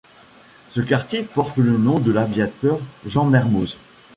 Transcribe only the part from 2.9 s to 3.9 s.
Jean Mermoz.